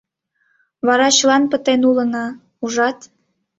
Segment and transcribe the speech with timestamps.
[0.87, 2.25] «Вара чылан пытен улына,
[2.63, 2.99] ужат.